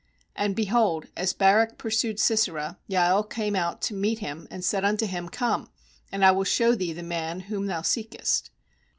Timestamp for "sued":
1.91-2.19